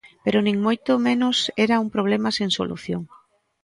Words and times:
Pero 0.23 0.37
nin 0.45 0.57
moito 0.65 0.91
menos 1.07 1.37
era 1.65 1.81
un 1.83 1.89
problema 1.95 2.29
sen 2.37 2.49
solución. 2.59 3.01